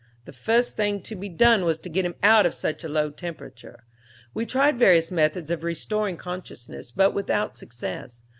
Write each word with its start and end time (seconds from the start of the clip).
The 0.25 0.33
first 0.33 0.75
thing 0.77 1.01
to 1.03 1.15
be 1.15 1.29
done 1.29 1.63
was 1.63 1.77
to 1.77 1.87
get 1.87 2.05
him 2.05 2.15
out 2.23 2.47
of 2.47 2.55
such 2.55 2.83
a 2.83 2.89
low 2.89 3.11
temperature. 3.11 3.83
We 4.33 4.47
tried 4.47 4.79
various 4.79 5.11
methods 5.11 5.51
of 5.51 5.63
restoring 5.63 6.17
consciousness, 6.17 6.89
but 6.89 7.13
without 7.13 7.55
success. 7.55 8.23